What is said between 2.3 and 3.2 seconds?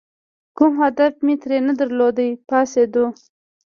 پاڅېدو.